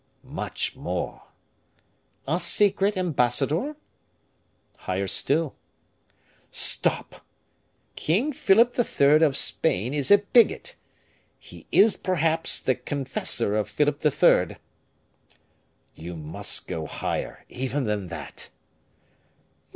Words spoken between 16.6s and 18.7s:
go higher even than that."